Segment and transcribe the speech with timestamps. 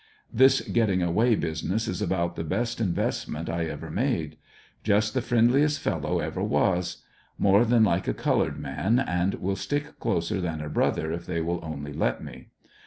[0.33, 4.35] This gettina: away business is about the best invest ment I ever made.
[4.83, 7.03] Just the friendliest fellow ever was.
[7.37, 11.39] More than like a colored man, and will stick closer than a brother if they
[11.39, 12.47] will only let me.